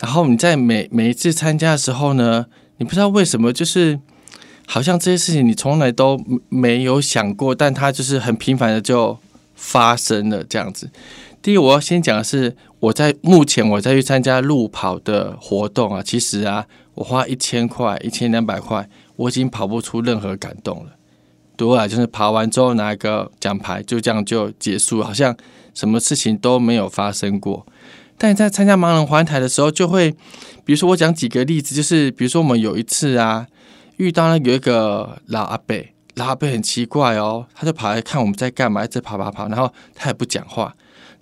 [0.00, 2.46] 然后你在每每一次参加的时候呢，
[2.78, 4.00] 你不知道为什么，就是
[4.66, 9.18] 好像这些事情你从来都没有想过，但它就是很频繁的就
[9.54, 10.90] 发生了这样子。
[11.42, 16.64] 第一，我要先讲的是，我在目前我在去参加路跑的活动啊，其实啊。
[16.96, 20.90] 我花一千块、一千两百块，我已经跑不出任何感动了。
[21.56, 25.34] 对啊，就是跑完之后拿一个奖牌，就这样就结束，好像
[25.72, 27.66] 什么事情都没有发生过。
[28.18, 30.10] 但在参加盲人环台的时候，就会，
[30.64, 33.46] 比如说我讲几个例子，就是比如说我们有一次啊，
[33.98, 35.76] 遇到了有一个老阿伯，
[36.14, 40.74] 老阿伯很奇怪哦，他就跑来看我们在干嘛，一直跑跑跑，然后他也不讲话。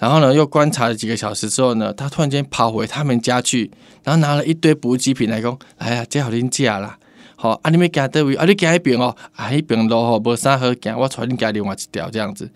[0.04, 3.70] 然后呢，又观察了几个小时之后呢，他突然间跑回他们家去，
[4.02, 6.98] 然后拿了一堆补给品来讲：“哎呀，这好恁家啦，
[7.36, 12.50] 好啊，你们家这位啊，你家一边哦，啊一边路吼无啥好行，我传你家另外一条这样子，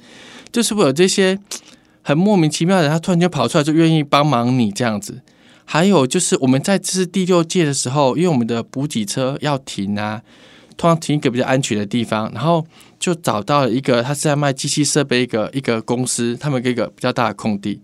[0.52, 1.38] 就是会有这些
[2.04, 5.22] 很莫名其妙的，他突然间跑出来就愿意帮忙你这样子。
[5.64, 10.20] 还有就是我们在这是第六届的时候，因为我们的补给车要停啊。”
[10.76, 12.64] 通常停一个比较安全的地方，然后
[13.09, 17.81] 就找到了一个他是在卖机器设备一个一个公司，他们一个比较大的空地，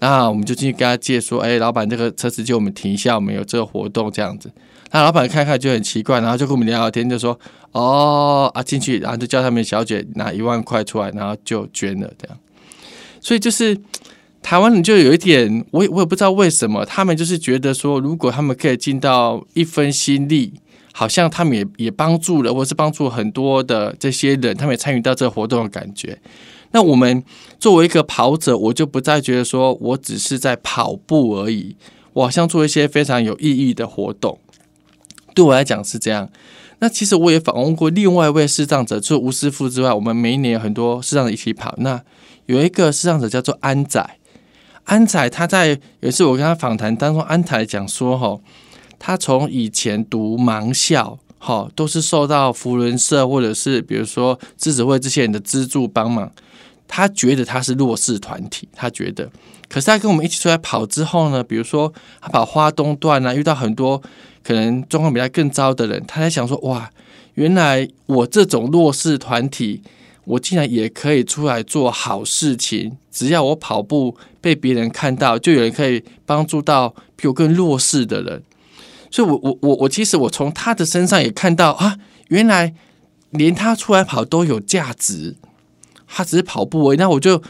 [0.00, 4.50] 然后我们就进去跟他借说：“哎，老板，这个车子借我们停一下，我们有这个活动这样子。”
[4.90, 7.38] 那老板看看就很奇怪，然后就跟我们聊聊天，就说
[7.72, 12.38] ：“哦啊，进去，然后就叫他们小姐拿一万块出来，然后就捐了这样。”
[13.20, 13.78] 所以就是
[14.40, 20.54] 台湾人就有一点，我也我也不知道为什么，他们就是觉得说，如果他们可以尽到一分心力。
[20.92, 26.18] 好像他们也也帮助了，或是帮助很多的这些人，他们也参与到这个活动的感觉。
[26.72, 27.22] 那我们
[27.58, 31.76] 作为一个跑者，我就不再觉得说我只是在跑步而已，
[32.12, 34.38] 我好像做一些非常有意义的活动。
[35.34, 36.28] 对我来讲是这样。
[36.78, 41.74] 那其实我也访问过另外一位视障者，除了吴师傅之外，我们每一年有很多视障者一起跑。
[41.78, 42.02] 那
[42.46, 44.18] 有一个视障者叫做安仔，
[44.84, 48.38] 安仔他在有一次我跟他访谈当中，安仔讲说哈。
[49.04, 56.30] 他从以前读盲校，哈，都是受到福伦社或者是比如说自子会这些人的资助帮忙。
[56.86, 59.28] 他觉得他是弱势团体，他觉得。
[59.68, 64.00] 可是他跟我们一起出来跑之后呢，比如说他跑花东段啊，遇到很多
[64.44, 66.88] 可能状况比他更糟的人，他在想说：哇，
[67.34, 69.82] 原来我这种弱势团体，
[70.26, 72.96] 我竟然也可以出来做好事情。
[73.10, 78.40] 只要我跑步被别人看到，就有人可以帮助到比我更弱势的人。
[79.12, 81.96] 所以，我我我我其实我从他的身上也看到啊，
[82.28, 82.74] 原来
[83.30, 85.36] 连他出来跑都有价值。
[86.14, 87.42] 他只是跑步而已，那我就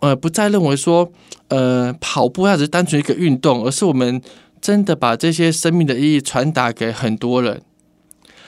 [0.00, 1.12] 呃不再认为说
[1.48, 4.20] 呃跑步它只是单纯一个运动，而是我们
[4.60, 7.62] 真的把这些生命的意义传达给很多人。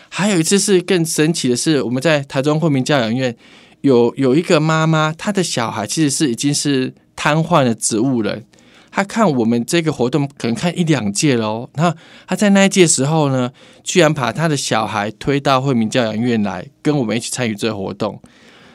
[0.09, 3.36] 还有一次是更神奇的是，我们在台中惠民教养院
[3.82, 8.45] 有有一个妈妈，她的小孩其实是已经是瘫痪的植物人。
[8.91, 11.95] 他看我们这个活动可能看一两届喽，那
[12.26, 13.51] 他在那一届时候呢，
[13.84, 18.20] 居然把他的小孩推到惠民教养院来跟我们一起参与这个活动，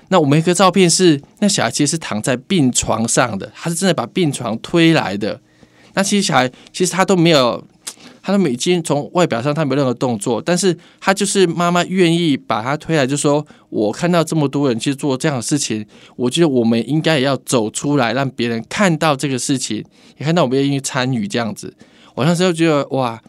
[0.09, 5.41] 那我们一个照片是，那小孩其实是躺在病床上的，他是真的把病床推来的。
[5.93, 7.65] 那其实小孩其实他都没有，
[8.25, 19.85] 他都已经从外表上他没有任何动作，但是他就是妈妈愿意把他推来，就说我看到这么多人去做这样的事情，我觉得我们应该也要走出来，让别人看到这个事情，
[20.17, 21.75] 也看到我们愿意参与这样子。
[22.15, 23.21] 我那时候觉得哇，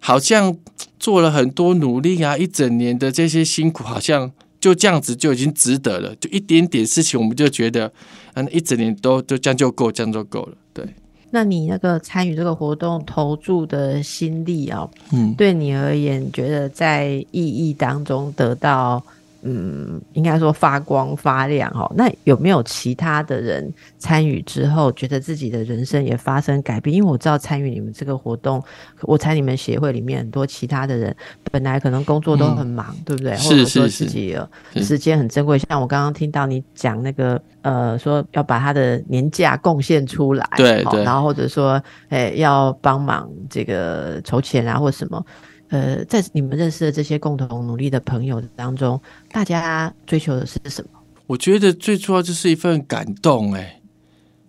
[0.00, 0.56] 好像
[0.98, 7.92] 做了很多努力啊，一整年的这些辛苦，好像就这样子就已经值得了，就一点点事情，我们就觉得
[8.32, 10.86] 嗯，一整年都就这样就够，这样就够了，对。
[11.34, 19.02] 那你那个参与这个活动投注的心力啊，嗯，对你而言，觉得在意义当中得到，
[19.42, 21.92] 嗯，应该说发光发亮哦。
[21.96, 26.96] 那有没有其他的人参与之后，觉得自己的人生也发生改变？
[26.96, 28.62] 因为我知道参与你们这个活动，
[29.02, 31.14] 我猜你们协会里面很多其他的人，
[31.50, 33.36] 本来可能工作都很忙，对不对？
[33.36, 34.36] 或者说自己
[34.76, 35.58] 时间很珍贵。
[35.58, 37.40] 像我刚刚听到你讲那个。
[37.62, 45.24] 呃，说要把他的年假贡献出来，对对，然后或者说，哎，要帮忙这个筹钱啊，或什么，
[45.72, 49.00] 呃，在你们认识的这些共同努力的朋友当中，
[49.30, 51.00] 大家追求的是什么？
[51.26, 53.80] 我觉得最主要就是一份感动，哎，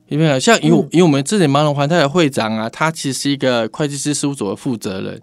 [0.10, 0.38] 有没有？
[0.38, 5.22] 像因为因为我们这里盲人环泰的会长啊，他其实是一个会计师事务所的负责人。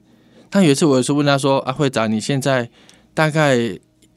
[0.51, 2.71] 他有一次我是问他说：“啊，会长，你现在
[3.13, 3.59] 大概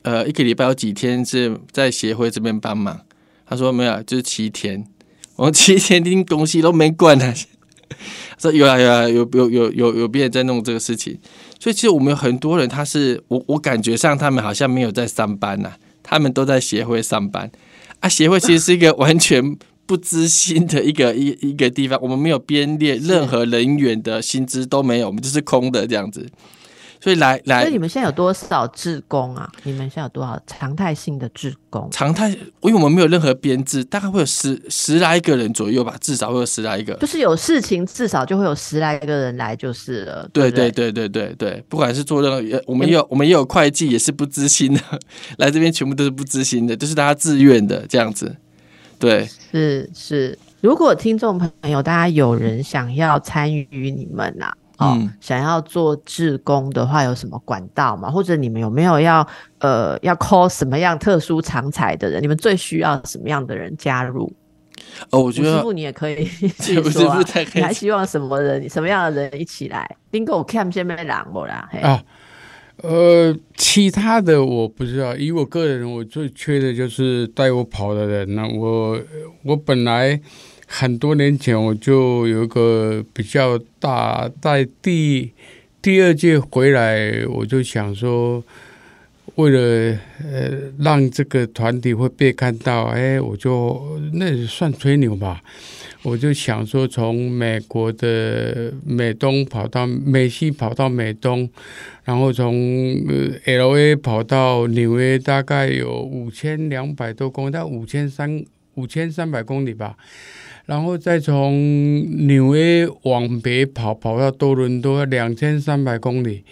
[0.03, 2.97] 呃一个礼拜有几天是在协会这边帮忙？”
[3.45, 4.87] 他说没有，就是七天，
[5.35, 7.33] 我七天听东西都没管他。
[8.39, 11.17] 说有啊有啊有有有有有别人在弄这个事情，
[11.59, 17.51] 所以其实我们有很多人，他是我我感觉上他们好像没有在上班呐，他们都在协会上班
[17.99, 18.09] 啊。
[18.09, 26.27] 协会其实是一个 完全不知心的一个一一个地方，我们没有编列任何人员的薪资都没有，我们就是空的这样子。
[27.03, 29.51] 所以来来，所以你们现在有多少志工啊？
[29.63, 31.89] 你们现在有多少常态性的志工？
[31.91, 36.93] 常态，因为我们没有任何编制，大概会有十十来个人左右吧，至少会有十来个。
[36.93, 40.25] 就是有事情，至少就会有十来个人来就是了。
[40.31, 44.79] 对对对对对对，不管是做任何，我们也有我们也有会计，也是不知心的，
[45.39, 48.33] 来这边全部都是不知心的，就是大家自愿的这样子。
[48.97, 50.39] 对，是是。
[50.61, 54.53] 如果听众朋友大家有人想要参与你们呐？
[54.91, 58.09] 哦，想要做志工的话，有什么管道吗？
[58.09, 59.27] 或者你们有没有要
[59.59, 62.21] 呃要 call 什么样特殊长才的人？
[62.21, 64.31] 你们最需要什么样的人加入？
[65.09, 66.25] 哦，我觉得师傅你也可以
[66.57, 67.23] 自己说啊。
[67.53, 68.69] 你还希望什么人？
[68.69, 71.69] 什么样的人一起来？Bingo Cam 先没来过啦。
[71.81, 72.03] 啊，
[72.81, 75.15] 呃，其他的我不知道。
[75.15, 78.35] 以我个人，我最缺的就是带我跑的人。
[78.35, 78.99] 那我
[79.43, 80.19] 我本来。
[80.67, 85.31] 很多年前我就有一个比较大，在第
[85.81, 88.43] 第二届回来，我就想说，
[89.35, 95.41] 为了呃让这个团体会被看到，哎，我就那算吹牛吧，
[96.01, 101.47] 我就想说从美国的美东跑到美西跑到美东，
[102.03, 102.53] 然后从
[103.45, 108.43] L A 跑到纽约，大概有五千两百多公里，到五千三
[108.75, 109.95] 五千三百公里吧。
[110.65, 116.43] 然后再从纽约往北跑，跑到多伦多两千三百公里，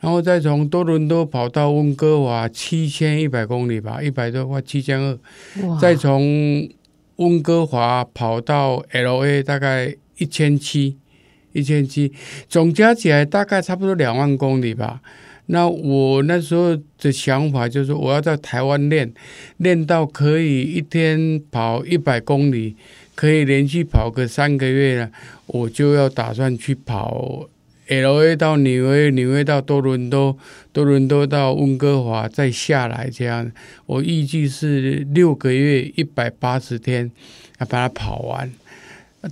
[0.00, 5.18] 然后再从多伦多跑到温哥华七千一百公里吧，一百多块七千二，
[5.78, 6.66] 再从
[7.16, 10.96] 温哥华跑到 L A 大概一千七，
[11.52, 12.10] 一千七，
[12.48, 15.02] 总加起来大概差不多两万公里吧。
[15.50, 19.12] 那我那时候的想法就是，我要在台湾练，
[19.58, 22.76] 练到可以一天跑一百公里。
[23.18, 25.10] 可以连续跑个三个月了，
[25.46, 27.48] 我就要打算去跑
[27.88, 30.38] L A 到纽约，纽约到多伦多，
[30.72, 33.50] 多伦多到温哥华，再下来这样。
[33.86, 37.10] 我预计是六个月一百八十天
[37.58, 38.48] 要把它跑完。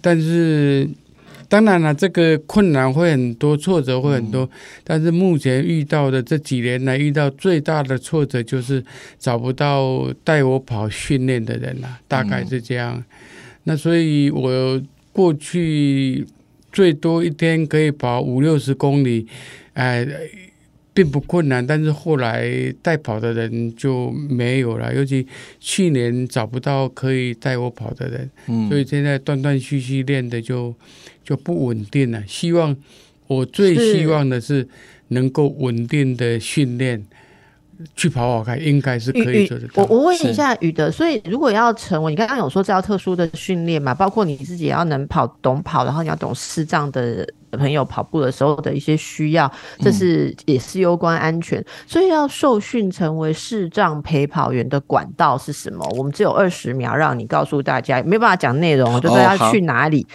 [0.02, 0.88] 但是
[1.48, 4.50] 当然了，这个困难会很多，挫折会很多。
[4.82, 8.84] 但是目前遇到的这几年来遇到最大的挫折就是
[9.16, 13.00] 找不到带我跑训练的人了，大概是这样。
[13.68, 14.80] 那所以，我
[15.12, 16.24] 过去
[16.72, 19.26] 最多一天可以跑五六十公里，
[19.72, 20.06] 哎，
[20.94, 21.66] 并不困难。
[21.66, 25.26] 但是后来带跑的人就没有了，尤其
[25.58, 28.30] 去年找不到可以带我跑的人，
[28.68, 30.72] 所以现在断断续续练的就
[31.24, 32.22] 就不稳定了。
[32.24, 32.76] 希望
[33.26, 34.68] 我最希望的是
[35.08, 37.04] 能够稳定的训练。
[37.94, 39.82] 去跑跑看，应该是可以做得到。
[39.82, 43.94] 我我问一下宇德，所以如果要成为，你刚刚有说这要特殊的训练嘛？
[43.94, 51.64] 包括你自己也要能跑懂跑，然后你要懂视障的朋友跑步的时候的一些需要，这是也是攸关安全。
[51.86, 55.86] 所以要受训成为视障陪跑员的管道是什么？
[55.96, 60.06] 我们只有二十秒，让你告诉大家，没办法讲内容，就是要去哪里，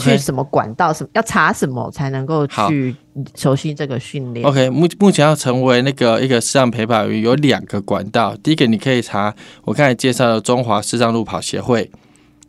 [0.00, 2.94] 去什么管道，什么要查什么才能够去
[3.34, 4.46] 熟悉这个训练。
[4.46, 11.90] OK，目目前要成为那个一个视障陪跑员有两个管道，第一个你可以查我刚才介绍的中华视障路跑协会。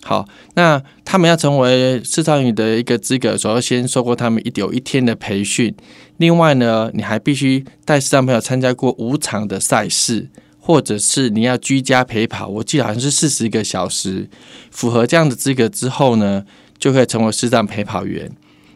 [0.04, 5.74] 好，那他们要成为视障员的一个资格，首先受过他们一有一天的培训。
[6.18, 10.28] 另外呢，你还必须带视障朋友参加过五场的赛事，
[10.60, 14.28] 或者是你要居家陪跑，我记得好像是四十个小时。
[14.72, 16.46] 符合这样的资格之后呢，
[16.80, 18.32] 就可以成为视障陪跑员。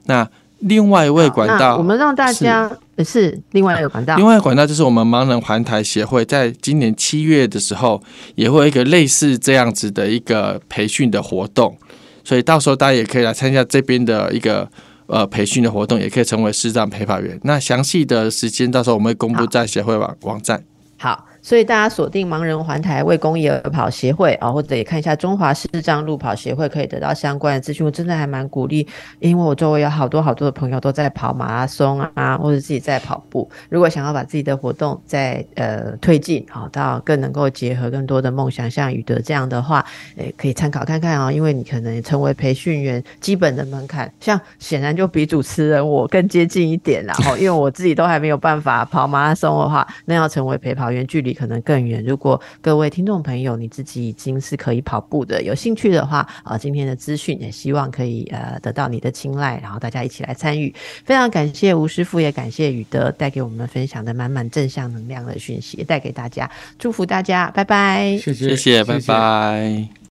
[0.05, 0.29] 那
[0.59, 2.71] 另外一位管道，我们让大家。
[3.03, 8.01] 是另外一个管道，另外一个管道就是我们盲人环台协会，在今年七月的时候，
[8.35, 11.77] 也会有一个类似这样子的一个培训的活动，
[12.23, 14.65] 所以到时候大家也可以来参加这边的一个
[15.07, 17.37] 呃培训的活动，也可以成为视障陪跑员。
[17.43, 20.63] 那详细的时间到时候我们会公布在协会网网站。
[20.97, 21.25] 好。
[21.45, 27.85] 所以大家锁定盲人环台为公益而跑协会啊，或者也看一下中华视障路跑协会，可以得到相关的资讯。
[27.85, 28.87] 我真的还蛮鼓励，
[29.19, 33.47] 因为我周围有好多好多的朋友都在跑马拉松啊，或者自己在跑步。
[33.69, 39.85] 如果想要把自己的活动再呃推进，好到更能够结合更多的梦想，像宇德这样的话，
[40.15, 41.31] 诶可以参考看看啊。
[41.31, 51.34] 因为你可能成为培训员基本的门槛，像显然就比主持人我更接近一点，然后因为我自己都还没有办法跑马拉松的话，那要成为陪跑员，距离。
[51.35, 52.03] 可能更远。
[52.03, 60.73] 如果各位听众朋友你自己已经是可以跑步的，有兴趣的话，啊，今天的资讯也希望可以呃得到你的青睐，然后大家一起来参与。
[61.03, 69.95] 非常感谢吴师傅，也感谢宇德带给我们分享的满满正向能量的讯息，带给大家，祝福大家，拜拜，谢谢，谢谢，拜拜。